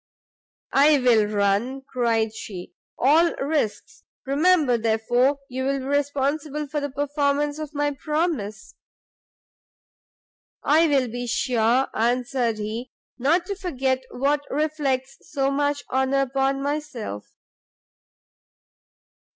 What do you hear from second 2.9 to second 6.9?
"all risks; remember, therefore, you will be responsible for the